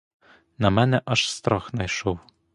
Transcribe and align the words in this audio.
На 0.57 0.69
мене 0.69 1.01
аж 1.05 1.29
страх 1.31 1.73
найшов. 1.73 2.19